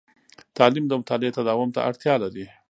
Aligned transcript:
تعلیم 0.57 0.85
د 0.87 0.93
مطالعې 1.01 1.35
تداوم 1.37 1.69
ته 1.75 1.79
اړتیا 1.89 2.15
لري. 2.23 2.45